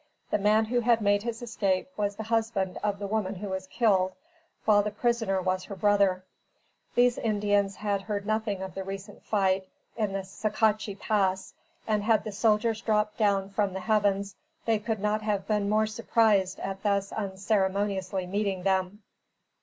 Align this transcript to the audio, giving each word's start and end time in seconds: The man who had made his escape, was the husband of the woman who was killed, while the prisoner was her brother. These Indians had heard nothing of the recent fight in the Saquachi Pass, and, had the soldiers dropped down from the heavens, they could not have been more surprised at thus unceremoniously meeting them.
The 0.31 0.39
man 0.39 0.65
who 0.65 0.79
had 0.79 0.99
made 0.99 1.21
his 1.21 1.43
escape, 1.43 1.87
was 1.95 2.15
the 2.15 2.23
husband 2.23 2.79
of 2.83 2.97
the 2.97 3.05
woman 3.05 3.35
who 3.35 3.49
was 3.49 3.67
killed, 3.67 4.13
while 4.65 4.81
the 4.81 4.89
prisoner 4.89 5.39
was 5.39 5.65
her 5.65 5.75
brother. 5.75 6.23
These 6.95 7.19
Indians 7.19 7.75
had 7.75 8.01
heard 8.01 8.25
nothing 8.25 8.63
of 8.63 8.73
the 8.73 8.83
recent 8.83 9.21
fight 9.21 9.67
in 9.95 10.13
the 10.13 10.23
Saquachi 10.23 10.95
Pass, 10.97 11.53
and, 11.87 12.01
had 12.01 12.23
the 12.23 12.31
soldiers 12.31 12.81
dropped 12.81 13.17
down 13.19 13.51
from 13.51 13.73
the 13.73 13.81
heavens, 13.81 14.35
they 14.65 14.79
could 14.79 14.99
not 15.01 15.21
have 15.21 15.45
been 15.47 15.69
more 15.69 15.85
surprised 15.85 16.59
at 16.61 16.81
thus 16.81 17.11
unceremoniously 17.11 18.25
meeting 18.25 18.63
them. 18.63 19.03